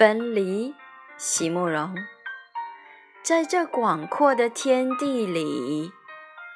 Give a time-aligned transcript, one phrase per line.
[0.00, 0.74] 分离，
[1.18, 1.94] 席慕容。
[3.22, 5.92] 在这广阔的天地里，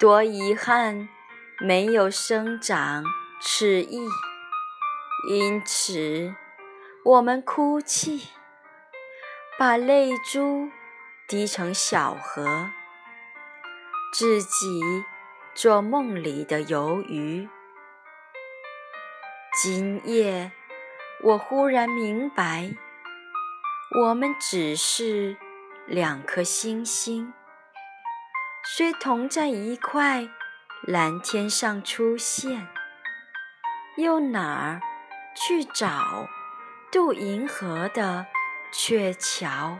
[0.01, 1.11] 多遗憾，
[1.61, 3.05] 没有生长
[3.43, 4.09] 翅翼。
[5.29, 6.35] 因此，
[7.05, 8.29] 我们哭泣，
[9.59, 10.71] 把泪珠
[11.29, 12.71] 滴成小河，
[14.15, 15.05] 自己
[15.55, 17.47] 做梦里的游鱼。
[19.63, 20.51] 今夜，
[21.21, 22.73] 我忽然明白。
[23.97, 25.37] 我们只是
[25.87, 27.33] 两颗星星，
[28.65, 30.29] 虽同在一块
[30.83, 32.67] 蓝天上出现，
[33.97, 34.81] 又哪儿
[35.37, 36.27] 去找
[36.91, 38.27] 渡银河的
[38.73, 39.79] 鹊桥？